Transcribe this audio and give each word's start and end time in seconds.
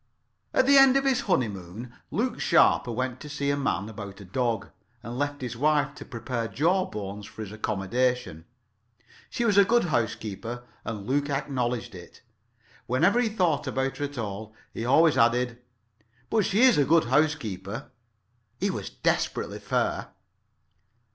At 0.51 0.65
the 0.65 0.79
end 0.79 0.97
of 0.97 1.05
his 1.05 1.21
honeymoon 1.21 1.93
Luke 2.09 2.39
Sharper 2.39 2.91
went 2.91 3.19
to 3.19 3.29
see 3.29 3.51
a 3.51 3.55
man 3.55 3.87
about 3.87 4.19
a 4.19 4.25
dog, 4.25 4.69
and 5.03 5.15
left 5.19 5.41
his 5.41 5.55
wife 5.55 5.93
to 5.93 6.05
prepare 6.05 6.47
Jawbones 6.47 7.27
for 7.27 7.43
his 7.43 7.51
accommodation. 7.51 8.45
She 9.29 9.45
was 9.45 9.59
a 9.59 9.63
good 9.63 9.83
housekeeper, 9.93 10.63
and 10.83 11.05
Luke 11.05 11.29
acknowledged 11.29 11.93
it. 11.93 12.23
Whenever 12.87 13.19
he 13.19 13.29
thought 13.29 13.67
about 13.67 13.97
her 13.97 14.05
at 14.05 14.17
all, 14.17 14.55
he 14.73 14.85
always 14.85 15.19
added 15.19 15.61
"but 16.31 16.45
she 16.45 16.63
is 16.63 16.79
a 16.79 16.83
good 16.83 17.03
housekeeper." 17.03 17.91
He 18.59 18.71
was 18.71 18.89
desperately 18.89 19.59
fair. 19.59 20.07